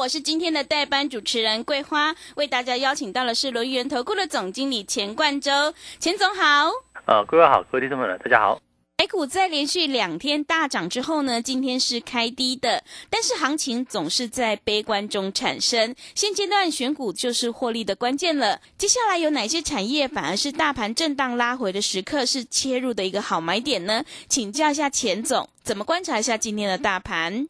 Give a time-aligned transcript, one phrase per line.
[0.00, 6.70] 我是今天的代班主持人桂花，为大家邀请到的是轮源投顾的总经理钱冠洲，钱总好。
[7.04, 8.58] 呃，各位好，各位听众朋友，大家好。
[8.96, 15.94] 台股在连续两天大涨之后呢，今天是开低的，但是行情总是在悲观中产生。
[16.14, 18.58] 现阶段选股就是获利的关键了。
[18.78, 24.02] 接下来有哪些产业反而是大盘震荡拉回的时刻，是切入的一个好买点呢？
[24.30, 27.46] 请教一下钱总，怎么观察一下今天的大盘？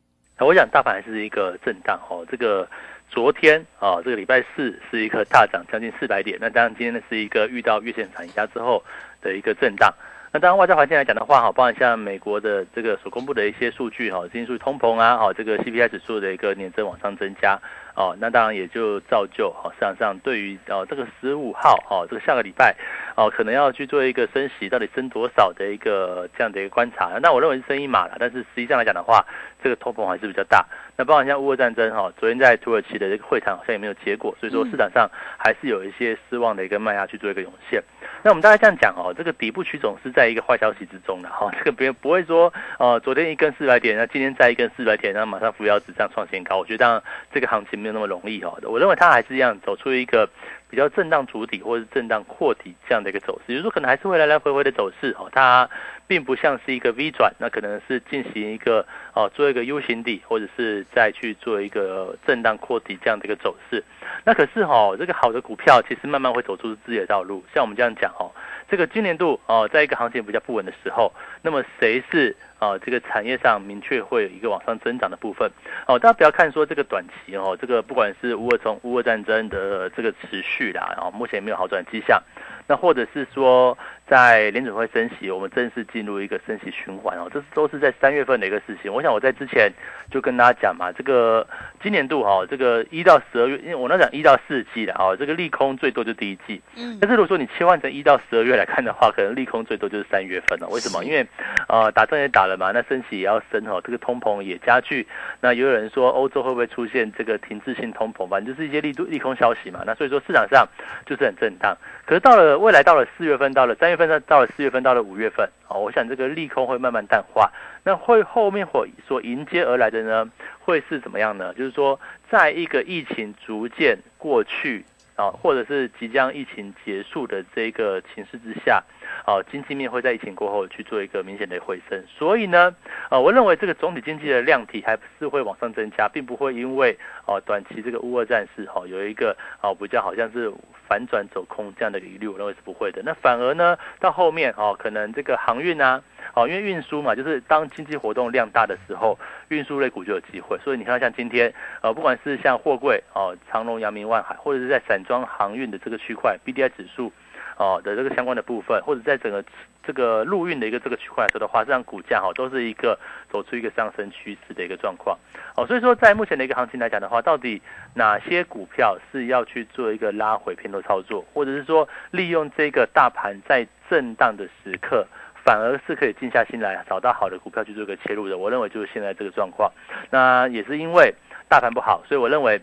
[0.47, 2.25] 我想大盘还是一个震荡哦。
[2.31, 2.69] 这个
[3.09, 6.39] 昨天啊，这个礼拜四是一个大涨将近四百点。
[6.41, 8.83] 那当然今天呢是一个遇到月线反压之后
[9.21, 9.93] 的一个震荡。
[10.33, 17.61] 那当然外在环境来讲的话，哈，包含像美国的这个所公布的一些数据哈，经济数据通膨啊，哈，这个 CPI 指数的一个年增往上增加
[18.01, 18.17] 哦。
[18.19, 22.75] 那当然也就造就哈，市场上对于哦这个十五号哦，这个下个礼拜
[23.17, 27.19] 哦，可能要去做一个升息，到底升多少的一个这样的一个观察。
[27.21, 29.25] 那我认为是升一码了，但是实际上来讲的话，
[29.63, 30.67] 这个通膨还是比较大。
[31.01, 37.83] 那包含像乌俄战争哈，昨天在土耳其的这个会谈好像也没有结果，所以说市场上还是有一些失望的一个卖压去做一个涌现。
[38.23, 46.59] 那我们大概这样讲哦，这个底部区总是在一个坏消息之中的哈，这个别不会说呃昨天一根四百点，那今天再一根四百点，然后马上扶摇直上创新高。
[46.59, 50.29] 我觉得当然这个行情没有那么容易哈，我认为它还是一样走出一个
[50.71, 55.69] 比较震荡主底或者是震荡扩底这样的一个走势，也就是说可能还是会来来回回的走势哦，它
[56.07, 63.83] 并不像是一个 V 转，那可能是进行一个哦做一个 U 型底，或者是再去做一个震荡扩底这样的一个走势。
[64.25, 67.45] 那可是哦，这个好的股票其实慢慢会走出自己的道路。
[67.55, 68.31] 像我们这样讲哦，
[68.69, 71.13] 这个今年度哦，在一个行情比较不稳的时候，
[71.43, 75.51] 那么谁是啊这个产业上明确会有一个往上增长的部分？
[75.89, 82.23] 哦，大家不要看说这个短期哦，这个不管是乌俄从乌俄战争的这个持续啦，然后目前也没有好转迹象。
[82.69, 83.77] 那或者是说，
[84.11, 88.93] 在联准会升息，我们正式进入一个升息循环哦，这都是在三月份的一个事情。
[88.93, 89.71] 我想我在之前
[90.11, 91.47] 就跟大家讲嘛，这个
[91.81, 96.61] 今年度哈，这个一到十二月，因为我那讲一到四季的哦，这个利空最多就第一季。
[96.77, 96.99] 嗯。
[97.01, 100.67] 但是如果说你切换成一到十二月来看的话，可能利空最多就是三月份了。
[100.71, 101.05] 为什么？
[101.05, 101.25] 因为
[101.69, 105.07] 呃，打仗也打了嘛，那升息也要升哦，这个通膨也加剧。
[105.41, 108.27] 那也有人说欧洲会不会出现这个停滞性通膨？
[108.27, 109.85] 反正就是一些利度利空消息嘛。
[109.87, 110.67] 那所以说市场上
[111.07, 111.77] 就是很震荡。
[112.05, 117.51] 可是到了未来到了四月份，到了三月份，到到了四月份，到了五月份，哦，我想这个利空会慢慢淡化。
[117.85, 121.55] 那会后面会所迎接而来的呢，会是怎么样呢？
[121.55, 121.99] 就是说，
[122.31, 124.85] 在一个疫情逐渐过去
[125.17, 128.83] 啊，或者是即将疫情结束的这个情势之下，
[129.25, 132.03] 啊，经济面会在疫情过后去做一个明显的回升。
[132.09, 132.75] 所以呢，
[133.09, 140.53] 啊，我认为这个总体经济的量体还是会往上增加，并不会因为哦短期这个乌俄战事哈有一个啊比较好像是。
[140.91, 143.01] 反转走空这样的疑虑，我认为是不会的。
[143.05, 146.03] 那反而呢，到后面哦，可能这个航运啊，
[146.35, 149.17] 哦，因为运输嘛，就是当经济活动量大的时候，
[149.51, 150.59] 运输类股就有机会。
[150.65, 157.13] 所以你看，像今天，呃，不管是像货柜哦，长隆、阳明、万海，或者是在散装航运的这个区块，B D I 指数。
[157.61, 159.45] 哦的这个相关的部分，或者在整个
[159.85, 162.99] 这个陆运的一个这个区块来说的话，这样股价哈都是一个
[163.31, 165.19] 走出一个上升趋势的一个状况。
[165.57, 167.61] 哦，所以说在目前的一个行情来讲的话，到底
[167.93, 175.07] 哪些股票是要去做一个拉回偏头操作，或者是说利用这个大盘在震荡的时刻，
[175.45, 178.39] 反而是可以静下心来找到好的股票去做一个切入的？
[178.39, 179.71] 我认为就是现在这个状况。
[180.09, 181.15] 那也是因为
[181.47, 182.59] 大盘不好，所以我认为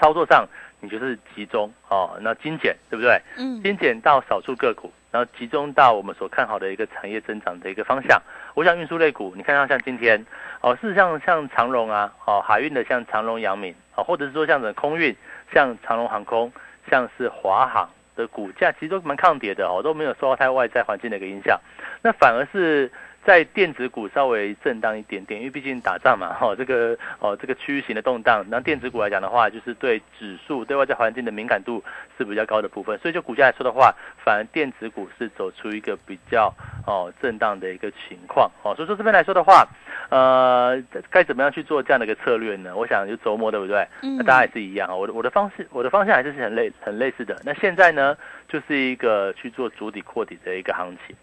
[0.00, 0.48] 操作上。
[0.80, 3.20] 你就是集中哦，那精简对不对？
[3.36, 8.20] 嗯，精简到少数个股，然后集中到我们所看好的一个产业增长的一个方向。
[8.54, 10.24] 我想运输类股，你看到像今天
[10.60, 15.14] 哦，事实上像长荣啊，哦海运的像长荣、阳明啊，或者是说像的空运，
[15.52, 16.52] 像长荣航空，
[16.90, 21.60] 像是华航的股价其实都蛮抗跌的哦，都没有受到太外在环境的一个影响，
[22.02, 22.90] 那反而是。
[23.30, 31.80] 在电子股稍微震荡一点点，因为毕竟打仗嘛，哈， 这个哦，这个区域型的动荡，那电子股来讲的话，就是对指数、对外在环境的敏感度
[32.18, 33.94] 是比较高的部分，所以就股价来说的话，
[34.24, 36.52] 反而电子股是走出一个比较
[36.88, 39.64] 哦震荡的一个情况，哦，所以说这边来说的话，
[40.08, 42.74] 呃，该怎么样去做这样的一个策略呢？
[42.74, 43.86] 我想就周末对不对？
[44.18, 47.40] 那大家也是一样啊，我的我的方式，我的方向还是很类很类似的。
[47.44, 48.16] 那现在呢，
[48.48, 51.14] 就是一个去做主底扩底的一个行情。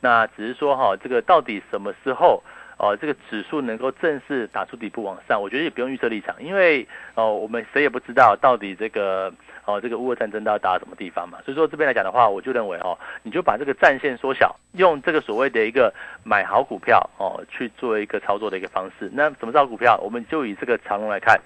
[0.00, 2.42] 那只是说哈，这个到底什么时候
[2.78, 9.32] 哦这个指数能够正式打出底部往上，我觉得也不用预测立场，因为哦我们谁也不知道到底这个
[9.64, 15.92] 哦这个乌俄战争到底打到什么地方嘛，所以说这边来讲的话，我就认为哦你就把这个战线缩小，用这个所谓的一个
[16.22, 19.10] 买好股票哦去做一个操作的一个方式。
[19.12, 19.98] 那什么是好股票？
[20.02, 21.40] 我们就以这个长龙来看，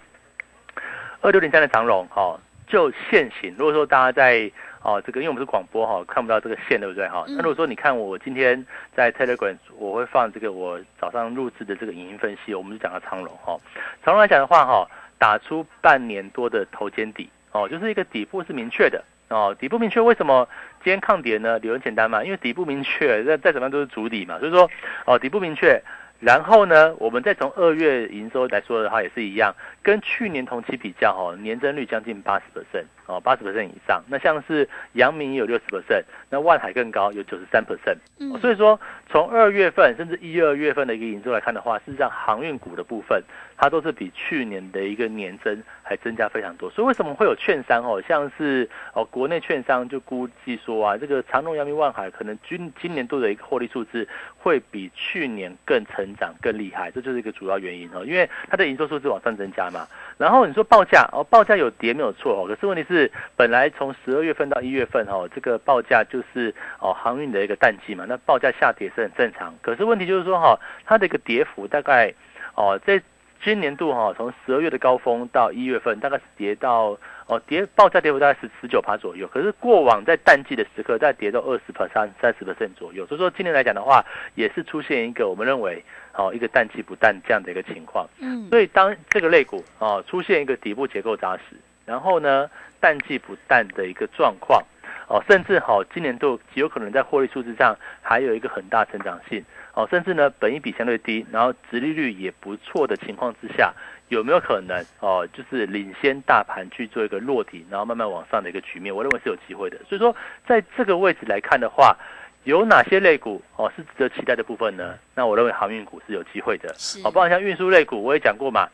[1.20, 2.38] 二六零三的长龙哦，
[2.70, 3.54] 就现行。
[3.58, 4.50] 如果说大家在
[4.82, 7.24] 哦，这个因为我们是广播哈，看不到这个线，对不对哈？
[7.28, 8.64] 那如果说你看我今天
[8.94, 13.58] 在 Telegram，我会放这个我早上录制的这个影音分析，我们就讲到长龙哈。
[14.02, 14.88] 长龙来讲的话哈，
[15.18, 20.48] 打出半年多的头肩底哦，就是一个底部是明确的哦，底部明确，为什么
[20.82, 21.58] 今天抗跌呢？
[21.58, 24.70] 理由很简单嘛，因为底部明确，再再怎么样都是主底嘛，所以说
[25.04, 25.82] 哦，底部明确。
[26.20, 34.02] 然后呢，我们再从二月营收来说的话，也是一样，跟去年同期比较，哈，年增率将近八十 percent，哦，八十 percent 以上。
[34.06, 37.98] 那像是阳明也有六十 percent，那万海更高，有九十三 percent。
[38.18, 43.22] 嗯，所以说从二月份甚至一二月份的一个营收来看的话，事实上航运股的部分，
[43.56, 46.68] 它都是比去年的一个年增还增加非常多。
[46.70, 56.00] 所以为什么会有券商哦，像是哦国内券商就估计说啊，这个长隆、阳明、万海可能今今年度的一个获利数字会比去年更成。
[56.00, 59.86] 增长更厉害，这就是一个主要原因哦，因为它的营收数字往上增加嘛。
[60.16, 69.54] 然后你说报价哦，报价有跌没有错哦，可是问题是本来从十二月份到一月份哦，这个报价就是哦航运的一个淡季嘛，那报价下跌是很正常。
[69.62, 72.12] 可是问题就是说哈，它的一个跌幅大概
[72.54, 73.02] 哦在。
[73.42, 76.94] 今年度哈，从十二月的高峰到一月份，大概是跌到
[77.24, 79.26] 哦跌报价跌幅大概是十九趴左右。
[79.28, 83.06] 可是过往在淡季的时刻，再跌到二十 percent、三十 percent 左右。
[83.06, 85.82] 所以说今年来讲的话，也是出现一个我们认为
[86.12, 88.06] 哦一个淡季不淡这样的一个情况。
[88.18, 91.56] 嗯，所以当这个类股哦出现一个底部结构扎实，
[91.86, 92.46] 然后呢
[92.78, 94.62] 淡季不淡的一个状况
[95.10, 99.44] 哦，甚至好今年度极有可能在获利数字上还有一个很大成长性。
[99.74, 103.72] 哦，甚至呢，本益比相对低，然后殖利率也不错的情况之下，
[104.08, 108.94] 有没有可能哦，就是领先大盘去做一个落底，然后慢慢往上的一个局面？
[108.94, 109.78] 我认为是有机会的。
[109.88, 110.14] 所以说，
[110.46, 111.96] 在这个位置来看的话，
[112.44, 114.96] 有哪些类股哦是值得期待的部分呢？
[115.14, 116.68] 那我认为航运股是有机会的。
[117.04, 118.68] 哦，包括像运输类股，我也讲过嘛，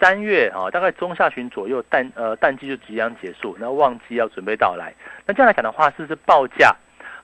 [0.00, 4.94] 三月啊，大概中下旬左右淡呃淡季就即将结束，那旺季要准备到来。
[5.26, 6.74] 那这样来讲的话，是不是报价？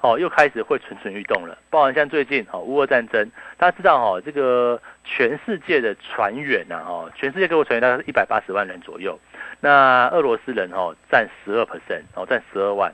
[0.03, 1.57] 哦，又开始会蠢蠢欲动了。
[1.71, 9.19] 包含像最近哦，乌俄战争，大家知道哈，这个全世界的船员呐，哦，全世界各国船员大概是一百八十万人左右。
[9.61, 12.93] 那俄罗斯人哦，占十二 percent，哦，占十二万。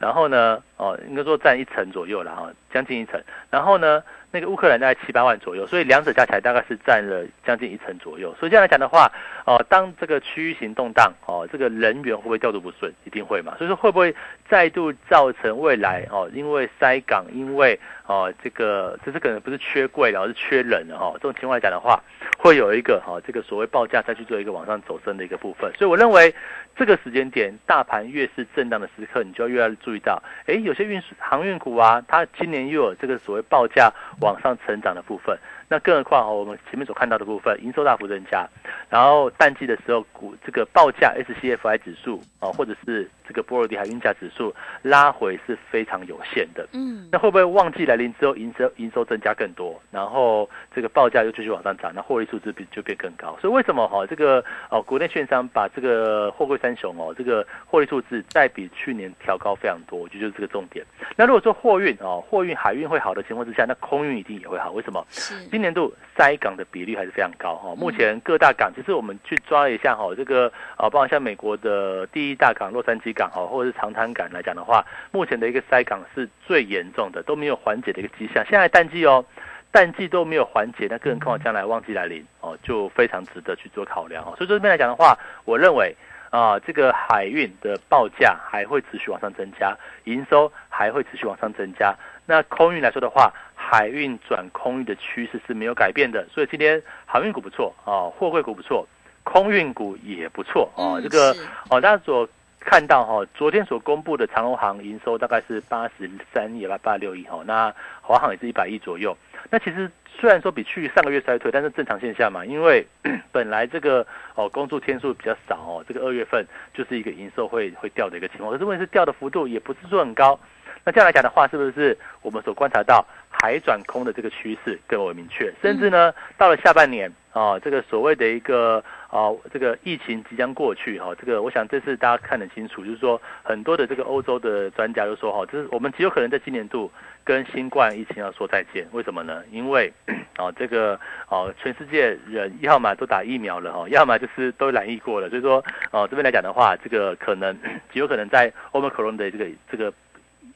[0.00, 3.22] 然后呢，哦，应该说占一成左右了哈，将近一成。
[3.48, 4.02] 然后呢？
[4.32, 8.34] 那个乌克兰大概七八万左右，所以两者加起来大概是占了将近一成左右。
[8.38, 9.10] 所以这样来讲的话，
[9.44, 12.92] 哦，当这个区域型动荡，哦，这个人员会不会调度不顺？
[13.04, 13.56] 一定会嘛。
[13.58, 14.14] 所以说会不会
[14.48, 21.12] 再度造成未来哦，因为塞港，因为哦这个这是可能不是缺柜而是缺人了哈。
[21.14, 22.00] 这种情况来讲的话，
[22.38, 25.72] 会有一个哈这个所谓报价再去做一个往上走升的一个部分。
[25.76, 26.32] 所以我认为
[26.76, 33.92] 这个时间点，大盘越是震荡的时刻，你就要越要注意到，哎，有些运输航运股啊，它今年又有这个所谓报价。
[34.20, 35.36] 往上成长的部分，
[35.68, 38.48] 那更何况哦，我们前面所看到的部分，营收大幅增加，
[38.88, 46.66] 然后淡季的时候股这个报价 SCFI 指数啊，或者是这个波罗的海运价指数拉回是非常有限的。
[46.72, 53.38] 嗯，那会不会旺季来临之后营收营收增加更多，然后这个报价又继续往上涨，那获利数字比就变更高？
[53.40, 59.96] 所以为什么哈这个哦国内券商把这个货柜三雄哦这个获利数字再比去年调高非常多？
[60.00, 60.84] 我觉得就是这个重点。
[61.14, 64.72] 那如果说货运哦货运海运会好的情况之下，那空运一定也会好。
[64.72, 65.06] 为什么？
[65.50, 67.74] 今年度塞港的比率还是非常高哈。
[67.76, 78.42] 目前各大港，其实我们去抓一下哈，这个啊，包括像美国的第一大港洛杉矶港哈，或者是长滩港来讲的话，目前的一个塞港是最严重的，都没有缓解的一个迹象。
[78.48, 79.22] 现在淡季哦，
[79.70, 84.32] 淡季都没有缓解，那更何况将来旺季来临哦，就非常值得去做考量哦。
[84.38, 85.94] 所以说这边来讲的话，我认为
[86.30, 91.94] 啊，这个海运的报价还会持续往上增加，营收还会持续往上增加。
[92.24, 98.86] 那空运来说的话，海运转空运的趋势是没有改变的，所以今天航运股不错啊，货柜股不错，
[99.24, 101.00] 空运股也不错啊。
[101.02, 101.34] 这个
[101.68, 102.28] 哦，大家所
[102.60, 107.42] 看到哈，昨天所公布的长隆行营收大概是八十三亿吧，八六亿哈。
[107.46, 109.16] 那华航也是一百亿左右。
[109.48, 112.86] 那其实虽然说比去上个月衰退，但是正常现象嘛，因为
[113.32, 118.52] 本来这个哦工作天数比较少哦，这个二月份就是一个营收会会掉的一个情况。
[118.52, 120.38] 可是问题是掉的幅度也不是说很高。
[120.84, 125.52] 那这样来讲的话，是不是我们所观察到海转空的这个趋势更为明确？
[125.62, 136.90] 甚至呢，到了下半年啊，这个所谓的一个啊，这个疫情即将过去哈，这个我想这次大家看得清楚，就是说很多的这个欧洲的专家都说哈，就是我们极有可能在今年度
[137.22, 139.42] 跟新冠疫情要说再见，为什么呢？
[139.52, 139.92] 因为
[140.36, 147.56] 啊， 这个哦，全世界人要么都打疫苗了哈，要么就是都染疫过了，所以说哦这边来讲的话，这个可能
[147.92, 149.92] 极有可能在欧盟克隆的这个这个。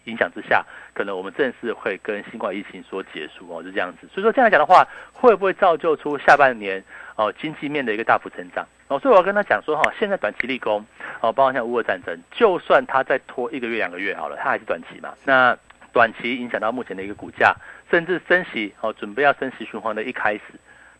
[0.04, 4.08] 影响之下，可能我们正式会跟新冠疫情所结束哦，是这样子。
[4.12, 6.82] 所以说这样来讲的话，会不会造就出下半年
[7.16, 8.98] 哦经济面的一个大幅成长哦？
[8.98, 10.84] 所以我要跟他讲说哈，现在短期立功
[11.20, 15.14] 哦，包括像乌俄战争，就算它再拖一个月两个月好了，它还是短期嘛。
[15.24, 15.56] 那
[15.92, 17.54] 短期影响到目前的一个股价，
[17.90, 20.42] 甚至升息哦，准备要升息循环的一开始，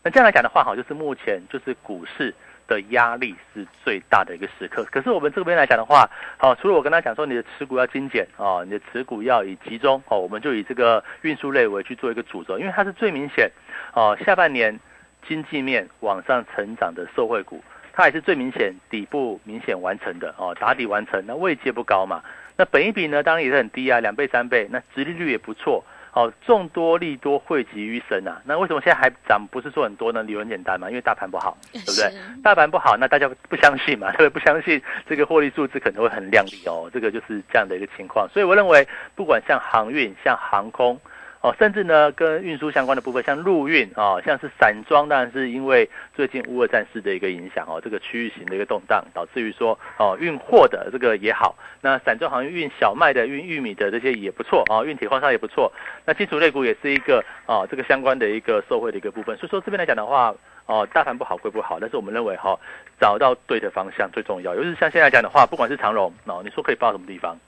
[0.03, 2.35] 那这样来讲的话，哈，就是目前就是股市。
[2.67, 4.85] 的压力是最大的一个时刻。
[4.91, 13.51] 可是我们这边来讲的话，好，除了我跟他讲说你的持股要精简啊，你的持股要以集中哦，我们就以这个运输类为去做一个主轴，因为它是最明显
[13.93, 14.79] 哦，下半年
[15.27, 22.23] 经济面往上成长的受惠股，它也是最明显底部明显完成的哦，打底完成，那位阶不高嘛，
[22.57, 25.85] 那本一比呢当然也是很低啊，两倍三倍，那殖利率也不错。
[26.15, 28.41] 好，众多利多汇集于身啊！
[28.45, 29.45] 那为什么现在还涨？
[29.51, 30.23] 不是说很多呢？
[30.23, 32.09] 理由很简单嘛，因为大盘不好， 对不对？
[32.41, 34.29] 大盘不好，那大家不相信嘛，对不对？
[34.31, 38.29] 不相信这个获利数字可能会很亮丽哦，这个就是这样的一个情况。
[38.29, 40.97] 所以我认为，不管像航运、像航空。
[41.45, 55.71] 哦，甚至呢，跟运输相关的部分，像陆运啊，像是散装，当然是因为最近乌俄战事的一个影响哦，这个区域型的一个动荡，导致于说哦，运货的这个也好，那散装行业运小麦的、运玉米的这些也不错啊，运铁矿砂也不错，
[56.07, 59.37] 那金属类股也是一个啊，这个相关的一个受惠的一个部分。
[59.37, 60.35] 所以说这边来讲的话，
[60.65, 62.59] 哦，大盘不好归不好，但是我们认为哈，
[62.99, 64.55] 找到对的方向最重要。
[64.55, 67.39] 尤其是像现在讲的话，不管是长荣哦，你说可以报什么地方？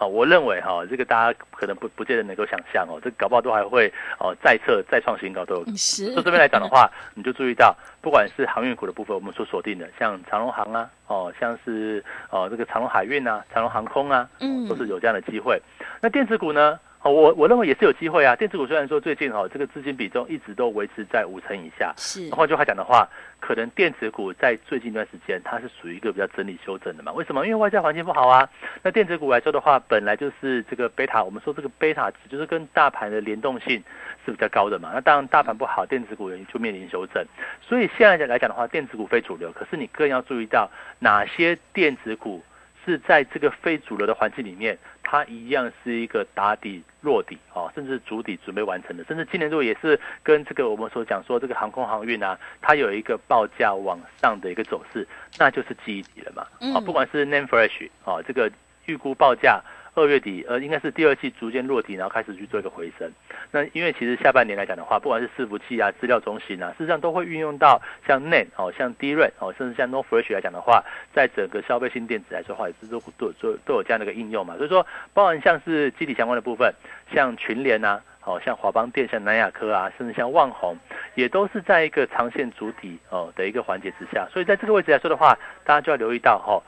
[0.00, 5.76] 好，我认为哈，这个大家可能不不见得能够想象哦，这搞不好都还会哦再测再创新高都有。
[5.76, 6.14] 是。
[6.14, 15.60] 就这边来讲的话，你就注意到，不管是航运股的部分，我们所锁定的，像长隆航啊，哦，像是哦这个长隆海运啊，长隆航空啊，嗯，都是有这样的机会。
[16.00, 16.80] 那电子股呢？
[17.02, 18.36] 哦，我我认为也是有机会啊。
[18.36, 22.28] 电子股虽然说最近哦这个资金比重一直都维持在五成以下，是。
[22.30, 23.08] 换句话讲的话，
[23.40, 27.10] 可能电子股在最近一段时间它是属于一个比较整理修正的嘛？
[27.12, 27.46] 为什么？
[27.46, 28.46] 因为外在环境不好啊。
[28.82, 33.82] 那电子股来说的话，本来就是这个贝塔，我们说这个贝塔值就是跟大盘的联动性
[34.26, 34.90] 是比较高的嘛。
[34.92, 37.24] 那当然大盘不好，电子股就面临修正。
[37.62, 42.42] 所以现在来讲的话，电子股非主流，可是你更要注意到哪些电子股。
[42.82, 44.76] 是在这个非主流的环境里面，
[45.10, 55.04] 它一样是一个打底落底啊，甚至主底准备完成的，甚至今年度也是跟这个我们所讲说这个航空航运啊，它有一个报价往上的一个走势，
[55.36, 56.46] 那就是记忆体了嘛。
[56.72, 58.48] 啊，不管是 Name Fresh 啊，这个
[58.86, 59.60] 预估报价。
[59.94, 63.10] 二月底，呃，应该是第二季逐渐落地，然后开始去做一个回升。
[63.50, 74.56] 那因为其实下半年来讲的话，不管是伺服器啊、资料中心啊，事实上都会运用到像 Nan 哦、像 DRAM 哦，甚至像 No Flash 来讲的话，在整个消费性电子来说的话，也是都都都都有这样的一个应用嘛。
[74.56, 76.72] 所以说，包含像是机体相关的部分，
[77.12, 80.78] 像群联啊，哦，像华邦电、像南亚科啊，甚至像旺宏，
[81.16, 84.28] 也都是在一个长线主体哦的一个环节之下。
[84.32, 86.62] 所以在这个位置来说的话，大家就要留意到哈。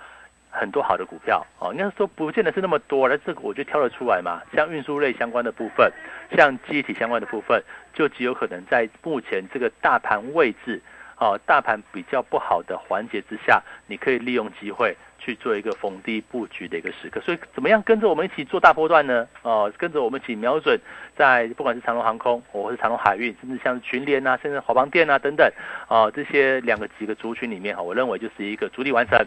[0.52, 4.42] 很多好的股票哦，应该说不见得是那么多，那这个我就挑得出来嘛。
[4.54, 5.90] 像运输类相关的部分，
[6.36, 7.60] 像机体相关的部分，
[7.94, 10.80] 就极有可能在目前这个大盘位置，
[11.22, 17.20] 哦，大盘比较不好的环节之下，你可以利用机会去做一个逢低布局的一个时刻。
[17.20, 19.28] 所以怎么样跟着我们一起做大波段呢？
[19.42, 20.76] 哦，跟着我们一起瞄准
[21.16, 25.48] 在不管是长隆航空，或是长隆海运，甚至像群联啊，甚至华邦电啊等等，
[25.86, 29.24] 哦，这些两个几个族群里面哈，我认为就是一个主力完成，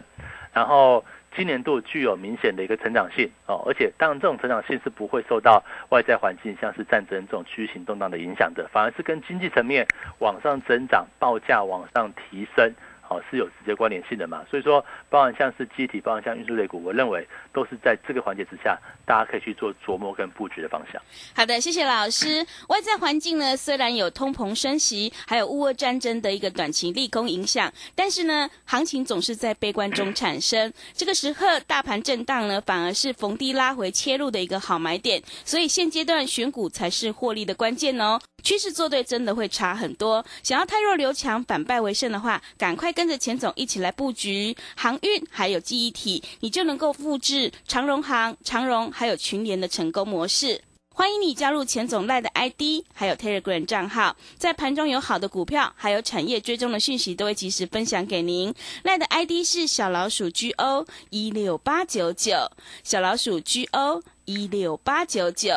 [0.52, 1.02] 然后。
[1.36, 9.86] 今年度具有明显的一个成长性哦，而且当然这种成长性是不会受到外在环境像是战争这种区域性动荡的影响的，反而是跟经济层面
[10.18, 12.72] 往上增长、报价往上提升。
[13.08, 21.00] 好是有直接关联性的嘛，所以说，包含像是机体，包含像运输类股，我认为都是在这个环节之下，大家可以去做琢磨跟布局的方向。
[21.34, 22.44] 好的，谢谢老师。
[22.68, 30.72] 外在环境呢，虽然有通膨升息，还有乌俄战争的一个短期利空影响，但是呢，行情总是在悲观中产生。
[30.92, 38.20] 这个时刻，大盘震荡呢，反而是逢低拉回切入的一个好买点，所以现阶段选股才是获利的关键哦。
[38.42, 40.24] 趋势做对真的会差很多。
[40.42, 50.62] 想要太弱留强，反败为胜的话，赶快跟着钱总一起来布局航运，还有记忆体，你就能够复制长荣航、长荣还有群联的成功模式。
[50.94, 58.54] 欢迎你加入钱总赖的 ID，还有 Telegram 账号，在盘中有好的股票，还有产业追踪的讯息，都会及时分享给您。
[58.82, 62.50] 赖的 ID 是小老鼠 GO 一六八九九，
[62.82, 65.50] 小老鼠 GO 一六八九九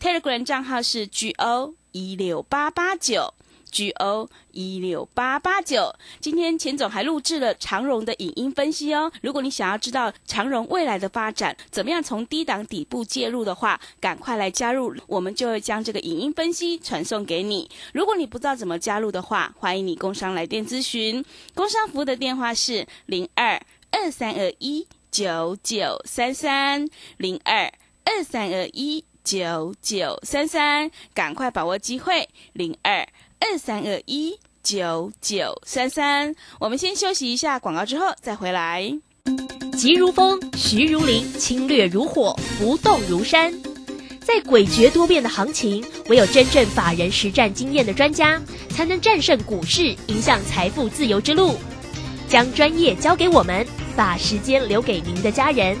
[0.00, 1.74] ，Telegram 账号是 GO。
[1.92, 3.32] 一六八八九
[3.76, 5.94] G O 一六八八九。
[6.18, 9.12] 今天钱总还录制了长荣的影音分析哦。
[9.20, 17.70] 如果你想要知道长荣未来的发展，怎么样从低档底部介入的话，赶快来加入，我们就会将这个影音分析传送给你。
[17.92, 21.22] 如果你不知道怎么加入的话，欢迎你工商来电咨询。
[21.54, 27.70] 工商服务的电话是零二二三二一九九三三零二
[28.04, 33.06] 二三二一九九三三，赶快把握机会零二。
[33.38, 38.92] 二三二一九九三三，我们先休息一下广告，之后再回来。
[39.76, 43.52] 急如风，徐如林，侵略如火，不动如山。
[44.20, 48.40] 在诡谲多变的行情，唯有真正法人实战经验的专家，
[48.70, 51.56] 才能战胜股市，迎向财富自由之路。
[52.28, 53.64] 将专业交给我们，
[53.94, 55.76] 把时间留给您的家人。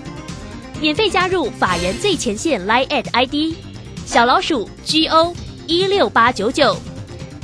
[0.80, 3.56] 免费加入法人最前线 Line at ID
[4.04, 5.34] 小老鼠 G O
[5.66, 6.76] 一六八九九。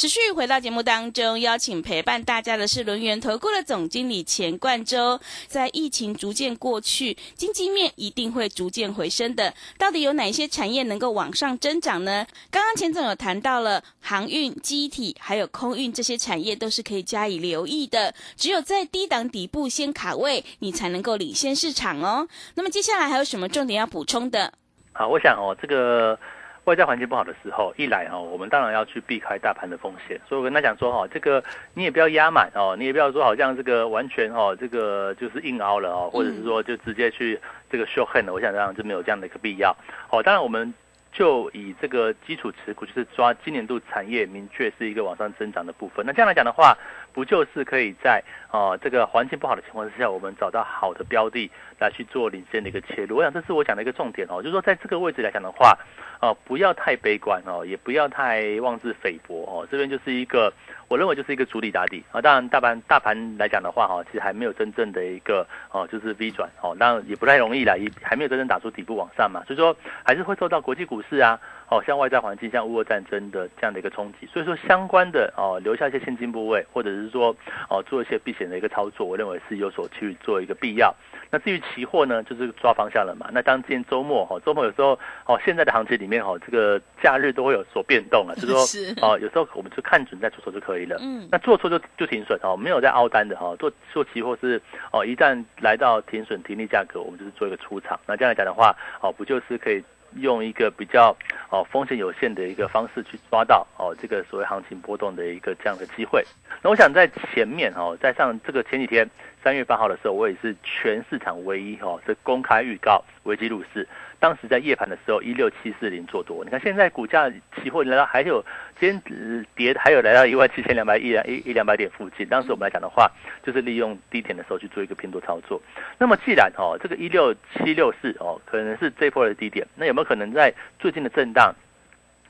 [0.00, 5.20] 持续回到节目当中，邀请陪伴大家的是轮源投顾的总经理钱冠洲。
[5.46, 9.52] 在疫情逐渐过去，经济面一定会逐渐回升的。
[9.76, 12.26] 到底有哪些产业能够往上增长呢？
[12.50, 18.14] 刚刚钱总有谈到了航运、机体还有空运这些产业都是可以加以留意的。
[18.38, 22.26] 只有在低档底部先卡位，你才能够领先市场哦。
[22.54, 24.50] 那么接下来还有什么重点要补充的？
[24.92, 26.18] 好，我想哦，这个。
[26.64, 30.20] 外在环境不好的时候，一来哈，我们当然要去避开大盘的风险。
[30.28, 31.42] 所以我跟他讲说哈，这个
[31.74, 37.38] 你也不要压满哦，你也不要说好像这个完全哦，这个就是硬凹了哦，或者是说就直接去
[37.70, 39.74] 这个 short hand 我想这样就没有这样的一个必要。
[40.10, 40.72] 哦，当然我们
[41.12, 46.06] 就以这个基础持股，就是抓今年度产业明确是一个往上增长的部分。
[46.06, 46.76] 那这样来讲的话，
[47.12, 53.16] 不就是可以在啊这个环境不好的情况之下，我们找到好的标的来去做领先的一个切入？
[53.16, 55.76] 我想这是我讲的一个重点哦，就是说在这个位置来讲的话。
[56.22, 59.66] 哦，不要太悲观哦，也不要太妄自菲薄哦。
[59.70, 60.52] 这边就是一个，
[60.86, 62.20] 我认为就是一个主力打底啊。
[62.20, 69.42] 当然，大盘大盘来讲的话哈，其实还没有真正的一个哦，就是 V 转哦，那也不太容易啦，也还没有真正打出底部往上嘛。
[69.46, 74.26] 所以说，还是会受到国际股市啊，哦，像外在环境、像乌俄战争的这样的一个冲击。
[74.26, 77.34] 所以说，相关的哦，留下一些现金部位，或者是说
[77.68, 80.94] 哦，做一些避险的一个操作，我认为是有所去做一个必要。
[81.32, 83.30] 那至于期货呢，就是抓方向了嘛。
[83.32, 88.60] 那当今天周末哈，周末有时候哦，现在的行情里面哈，这个假日都会有所变动了，就是说
[89.00, 90.96] 哦，有时候我们就看准再出手就可以了。
[91.00, 93.54] 嗯，那做错就就停损哦，没有在凹单的哈。
[93.60, 98.00] 做做期货是哦，一旦来到停损停利价格，我们就是做一个出场。
[98.06, 99.80] 那这样来讲的话，哦，不就是可以
[100.16, 101.16] 用一个比较
[101.50, 106.24] 哦风险有限的一个方式去抓到哦这个所谓行情波动的一个这样的机会。
[106.62, 109.08] 那我想在前面哦，在上这个前几天。
[109.42, 113.88] 三月八号的时候，我也是全市场唯一哦，是公开预告危机入市。
[114.20, 116.44] 当时在夜盘的时候，一六七四零做多。
[116.44, 118.44] 你看现在股价期货来到还有
[118.78, 122.26] 今天跌，还有来到一万七千两百一两一一两百点附近。
[122.28, 123.10] 当时我们来讲的话，
[123.42, 125.60] 就是利用低点的时候去做一个偏多操作。
[125.98, 131.54] 那么既然哦，这个一六七六四哦，可能是这波的低点，那有没有可能在最近的震荡，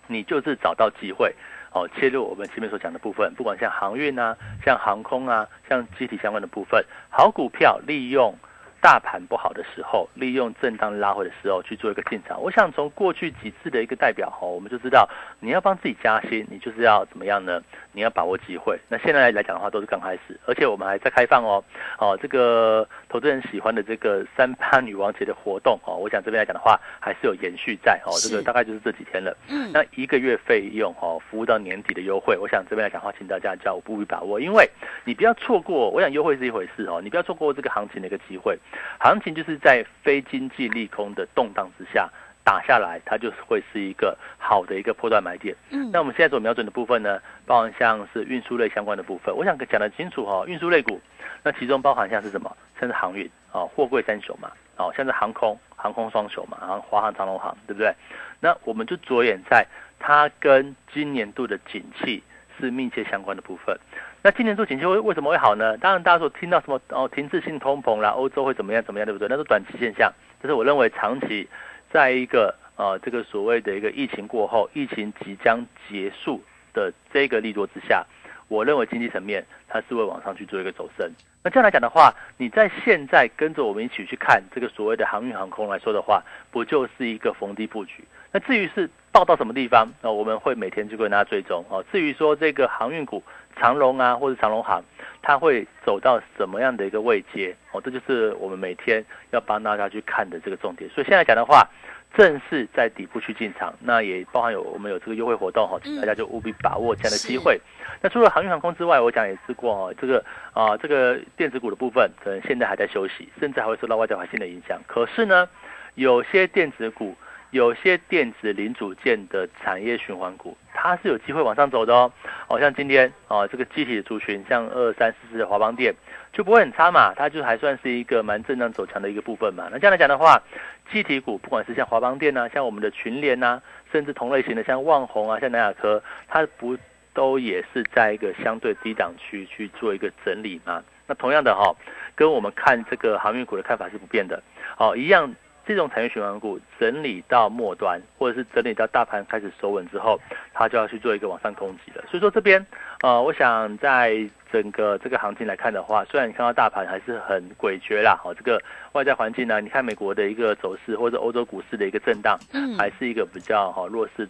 [0.06, 1.34] 你就是找到机会？
[1.72, 8.34] 哦，切入我们前面所讲的部分，不管像航运啊，像航空啊，像机体相关的部分，好股票利用
[8.80, 12.40] 大盘不好的时候，利用震荡拉回的时候去做一个进场。
[12.40, 17.62] 我想从过去几次的一个代表哈，我们就知道你要帮自己加薪，你就是要怎么样呢？
[17.92, 18.78] 你要把握机会。
[18.88, 21.62] 那现在来讲的话，都是刚开始，而且我们还在开放哦。
[21.98, 28.12] 哦，这个投资人喜欢的这个三八女王节的活动哦，我想这边来讲的话，还是有延续在哦。
[28.22, 29.36] 这个大概就是这几天了。
[29.48, 29.70] 嗯。
[29.72, 34.68] 那一个月费用哦，服务到年底的优惠，我想这边来讲的话，请大家叫务必把握，因为
[35.04, 35.90] 你不要错过。
[35.90, 38.58] 我想优惠是一回事哦，你不要错过这个行情的一个机会。
[38.98, 42.08] 行情就是在非经济利空的动荡之下。
[42.42, 45.54] 打下来，它就是会是一个好的一个破断买点。
[45.68, 50.44] 嗯，那我们现在所瞄准的部分呢，包含像是运输类相关的部分，我想讲得清楚哈。
[50.46, 50.98] 运输类股，
[51.44, 52.56] 那其中包含像是什么？
[52.80, 57.94] 像是航运啊，货柜三雄嘛，哦，像是航空，航空双雄嘛，然后华航、长龙航，对不对？
[58.40, 59.64] 那我们就着眼在
[59.98, 62.22] 它跟今年度的景气
[62.58, 63.78] 是密切相关的部分。
[64.22, 65.78] 那今年做景气会为什么会好呢？
[65.78, 69.26] 当然，大家所听到什么哦，停滞性通膨啦，欧洲会怎么样怎么样，对不对？
[69.28, 70.12] 那是短期现象。
[70.42, 71.48] 但是我认为长期，
[71.90, 76.42] 在一个呃这个所谓的一个疫情过后，疫情即将结束
[76.74, 78.04] 的这个利多之下，
[78.48, 81.10] 我认为经济层面它是会往上去做一个走升。
[81.42, 88.04] 那这样来讲的话，你在现在跟着我们一起去看这个所谓的航运航空来说的话，不就是一个逢低布局？
[88.32, 91.82] 那至于是报到什么地方，那我们会每天就跟大家追踪哦。
[91.90, 93.22] 至于说这个航运股
[93.56, 94.82] 长龙啊，或者长龙行，
[95.22, 97.80] 它会走到什么样的一个位阶哦？
[97.80, 100.88] 这就是我们每天要帮大家去看的这个重点。
[100.90, 101.68] 所以现在讲的话，
[102.14, 107.60] 正是在底部去进场，那也包含有我们有这个优惠活动哈，请大家就务必把握这样的机会。
[108.00, 114.80] 那除了航运航空之外，我讲也是过哦，这个啊这个电子股的部分，可能现在还在休息，甚至还会受到外在环境的影响。
[114.86, 115.48] 可是呢，
[115.94, 117.16] 有些电子股。
[117.52, 122.10] 有些电子零组件的产业循环股，它是有机会往上走的哦。
[122.48, 125.94] 哦，像今天哦，这个集体的族群，像二三四四的华邦电
[126.32, 129.68] 就不会很差嘛，它就还算是一个蛮正常走强的一个部分嘛。
[129.70, 130.42] 那这样来讲的话，
[130.90, 133.60] 机体股不管是像华邦电呐，像我们的群联呐，
[133.92, 136.76] 甚至同类型的像旺宏啊，像南亚科，它不
[137.12, 140.82] 都也是在一个相对低档区去做一个整理嘛？
[141.06, 141.74] 那同样的哈，
[142.14, 144.42] 跟我们看这个航运股的看法是不变的。
[144.78, 145.34] 哦，一样。
[145.66, 150.20] 这种产业循环股整理到末端，或者是整理到大盘开始收稳之后，
[150.52, 152.04] 它就要去做一个往上攻击了。
[152.10, 152.64] 所以说这边，
[153.02, 154.18] 呃，我想在
[154.50, 158.60] 整个这个行情来看的话，虽然你看到大盘还是很诡谲啦，好，这个
[158.92, 164.28] 外在环境呢，你看美国的一个走势，或者欧洲股市的一个震荡，嗯，还是一个比较好弱势，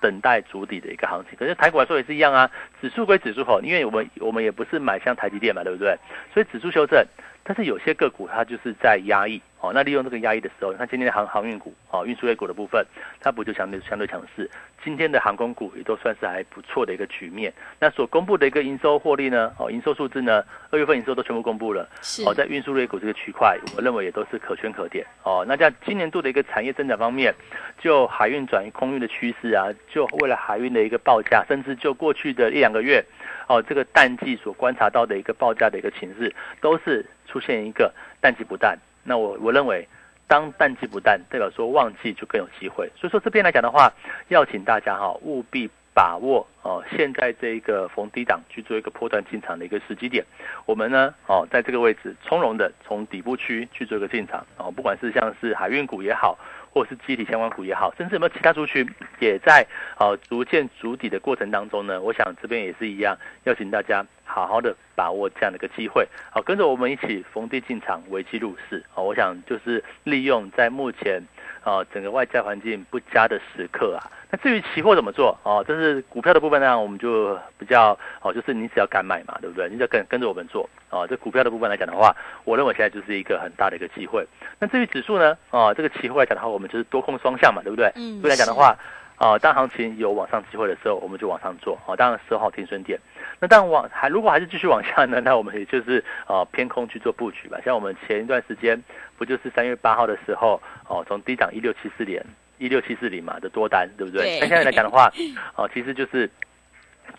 [0.00, 1.38] 等待筑底的一个行情。
[1.38, 5.96] 可是台股来说也是一样啊，指数归指数吼，因为我们我们也不是买像台积电嘛，对不对？
[6.32, 7.04] 所以指数修正，
[7.44, 9.40] 但是有些个股它就是在压抑。
[9.60, 12.84] 哦，那利用这个压抑的时候，你看今天的航航运股，哦，运输类股的部分，
[13.20, 14.50] 它不就相对相对强势？
[14.82, 17.52] 今天的航空股也都算是还不错的一个局面。
[17.78, 19.52] 那所公布的一个营收获利呢？
[19.60, 20.44] 哦，营收数字呢？
[20.70, 21.88] 二月份营收都全部公布了。
[22.00, 22.24] 是。
[22.24, 25.06] 哦，在运输类股这个区块，我认为也都是可圈可点。
[25.22, 27.32] 哦，那在今年度的一个产业增长方面，
[27.78, 33.04] 就海运转移空运的趋势啊，就为了海运的一个报价，甚至就过去的一两个月，
[33.46, 38.78] 哦，这个淡季所观察到的一个报价的一个情势，都是出现一个淡季不淡。
[39.02, 39.88] 那我我认为，
[40.28, 42.90] 当淡季不淡，代表说旺季就更有机会。
[42.94, 43.90] 所以说这边来讲的话，
[44.28, 50.22] 要请大家哈务必把握哦，现在这一个逢低档去做一个破断进场的一个时机点。
[50.66, 56.38] 我们呢哦，在这个位置从容的从底部区去做一个进场哦，不管是像是海运股也好。
[56.72, 58.88] 或者是机体相关股也好，甚至有没有其他族群
[59.20, 59.66] 也在
[59.98, 62.00] 呃逐渐筑底的过程当中呢？
[62.00, 68.82] 我想这边也是一样，邀请大家好好的把握这样的一个机会，好跟着我们一起逢低进场，危机入市。
[68.90, 71.22] 好，我想就是利用在目前
[71.62, 74.10] 啊整个外在环境不佳的时刻啊。
[74.30, 75.62] 那至于期货怎么做哦？
[75.66, 79.68] 这是股票的部分呢，我们就比较哦，就是你只要敢买嘛，对不对？
[79.68, 81.06] 你只要跟跟着我们做哦。
[81.06, 84.26] 这股票的部分来讲的话，我认为现在就是一个很大的一个机会。
[84.58, 85.36] 那至于指数呢？
[85.50, 87.92] 哦，这个期货来讲的话，我们就是多空双向嘛，对不对？
[87.96, 88.20] 嗯。
[88.20, 88.74] 所以来讲的话，
[89.16, 91.78] 啊，当行情有往上机会的时候，我们就往上做。
[91.86, 92.98] 哦，当然设好停损点。
[93.42, 97.58] 那但往还如果还是继续往下呢， 那我们也就是呃偏空去做布局吧。
[97.64, 98.80] 像我们前一段时间
[99.18, 102.24] 不就是三月八号的时候哦，从低档一六七四点。
[102.58, 104.38] 一六七四零嘛的多单，对不对？
[104.38, 105.10] 那现在来讲的话，
[105.56, 106.30] 哦，其实就是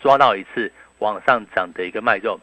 [0.00, 2.40] 抓到一次往上涨的一个脉动。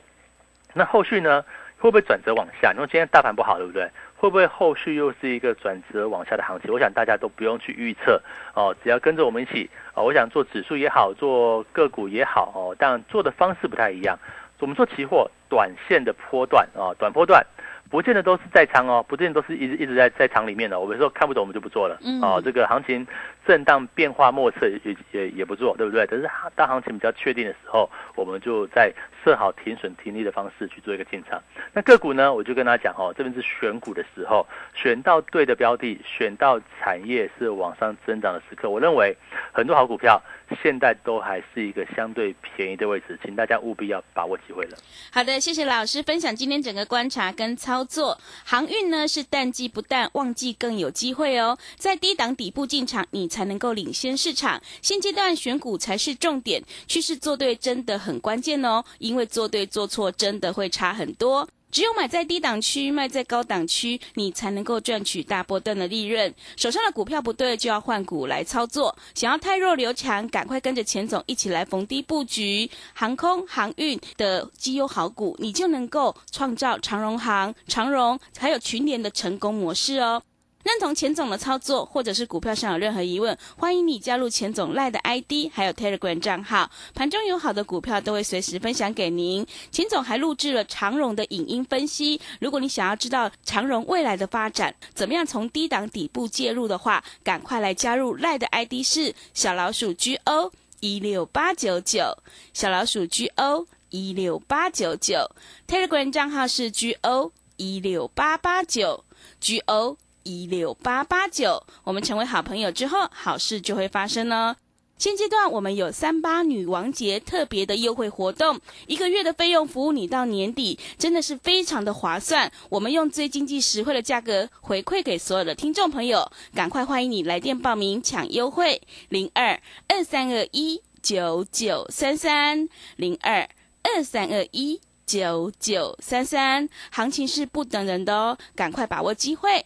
[0.76, 1.44] 那后续呢，
[1.80, 2.72] 会不会转折往下？
[2.76, 3.90] 因为今天大盘不好，对不对？
[4.22, 6.72] 会不会后续又是一个转折往下的行情？
[6.72, 8.22] 我想大家都不用去预测
[8.54, 10.04] 哦，只要跟着我们一起哦。
[10.04, 14.20] 我想做指数也好，做个股也好哦，但做的方式不太一样。
[14.60, 17.44] 我们做期货，短线的波段啊，短波段。
[17.90, 20.80] 不见得都是在仓哦，不见得都是一直一直在在仓里面的。
[20.80, 22.00] 我们说看不懂，我们就不做了。
[22.22, 23.06] 哦，这个行情
[23.46, 26.06] 震荡变化莫测，也也也不做，对不对？
[26.06, 31.42] 可是当行情比较确定的时候，我们就在设好停损停利的方式去做一个进场。
[31.74, 38.70] 那个股呢，我就跟大家讲哦，这边是选股的时候，选到对的标的，选到产业是往上增长的时刻。
[38.70, 39.16] 我认为
[39.52, 40.22] 很多好股票。
[40.62, 44.78] 现在都还是一个相对便宜的位置，请大家务必要把握机会了。
[45.10, 48.20] 好的，谢谢老师分享今天整个观察跟操作。
[48.44, 51.58] 航运呢是淡季不淡，旺季更有机会哦。
[51.78, 54.62] 在低档底部进场，你才能够领先市场。
[54.82, 61.46] 现阶段选股才是重点，趋势做对真的很关键哦，因为做对做错真的会差很多。
[61.70, 66.34] 只有买在低档区，卖在高档区，你才能够赚取大波段的利润。
[66.56, 68.98] 手上的股票不对，就要换股来操作。
[69.14, 80.22] 想要太弱留强，赶快跟着钱总一起来逢低布局航空航运的绩优好股，你就能够创造长荣航、长荣还有群联的成功模式哦。
[80.64, 86.70] 认同钱总的操作，或者是股票上有任何疑问，欢迎你加入钱总赖的 ID，还有 Telegram 账号。
[86.94, 89.46] 盘中有好的股票都会随时分享给您。
[89.72, 92.22] 钱总还录制了长荣的影音分析。
[92.40, 102.18] 如果你想要知道长荣未来的发展，怎么样从低档底部介入的话，赶快来加入赖的 ID 是小老鼠 GO 一六八九九，
[102.54, 105.30] 小老鼠 GO 一六八九九
[105.68, 109.04] ，Telegram 账号是 GO 一六八八九
[109.40, 109.98] ，GO。
[110.24, 114.56] 一六八八九，我们成为好朋友之后，好事就会发生哦。
[114.98, 122.52] 现阶段我们有三八女王节特别的优惠活动，一个月的费用服务你到年底，真的是非常的划算。
[122.70, 128.80] 我们用最经济实惠的价格回馈给所有的听众朋友，赶快欢迎你来电报名抢优惠，
[129.10, 133.50] 零二二三二一九九三三零二
[133.82, 139.66] 二三二一九九三三，行情是不等人的哦，赶快把握机会。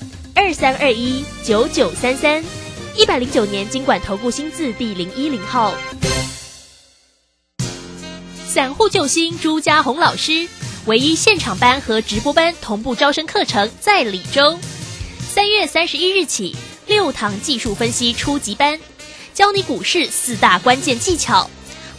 [0.35, 2.43] 二三二一九九三三，
[2.95, 5.73] 一百零九年经管投顾新字第零一零号。
[8.45, 10.47] 散户救星朱家红老师，
[10.85, 14.59] 唯一现场班和直播班同步招生课程在李州。
[15.33, 16.55] 三月三十一日起，
[16.87, 18.79] 六堂技术分析初级班，
[19.33, 21.49] 教你股市四大关键技巧：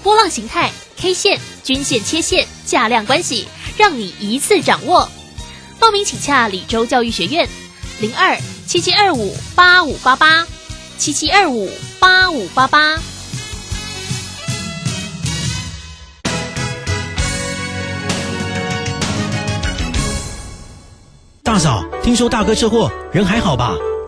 [0.03, 5.11] 波浪形态、K 线、均线、切线、价量关系，让你一次掌握。
[5.79, 7.49] 报名请洽李州教育学院。
[8.03, 8.37] 零二
[8.67, 10.45] 七七二五八五八八，
[10.99, 12.99] 七七二五八五八八。
[21.45, 23.77] 大嫂，听说大哥车祸，人还好吧？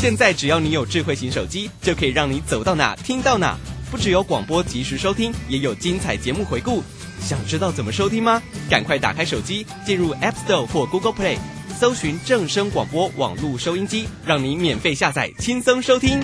[0.00, 3.54] 现在只要你有智慧型手机，就可以让你走到哪听到哪。
[3.90, 6.82] 不只有广播及时收听，也有精彩节目回顾。
[7.20, 8.42] 想知道怎么收听吗？
[8.70, 11.36] 赶快打开手机，进入 App Store 或 Google Play，
[11.78, 16.18] 搜寻正声广播网络收音机，让你免费下载，轻松收听。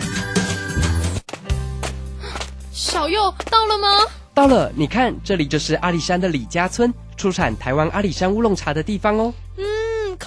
[2.72, 3.88] 小右到了吗？
[4.32, 9.34] 到了，你看，这里就是阿里山的李家村，出产台湾阿里山乌龙茶的地方哦。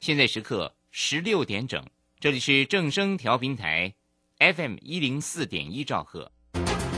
[0.00, 1.84] 现在时刻十六点整，
[2.18, 3.92] 这里是正声调频台
[4.38, 6.32] FM 一零四点一兆赫，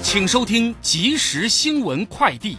[0.04, 2.56] 请收听即时新闻快递。